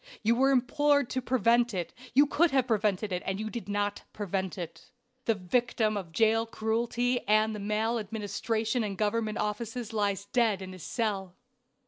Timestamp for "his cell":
10.73-11.35